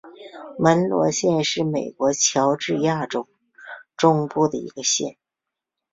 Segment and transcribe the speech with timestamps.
[0.57, 3.27] 门罗县是美国乔治亚州
[3.95, 5.15] 中部的一个县。